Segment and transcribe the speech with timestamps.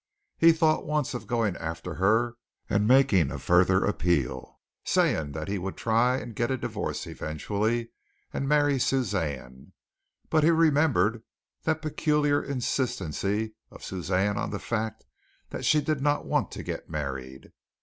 [0.39, 2.33] He thought once of going after her
[2.67, 7.89] and making a further appeal, saying that he would try and get a divorce eventually
[8.33, 9.73] and marry Suzanne,
[10.31, 11.21] but he remembered
[11.65, 15.05] that peculiar insistency of Suzanne on the fact
[15.51, 17.51] that she did not want to get married.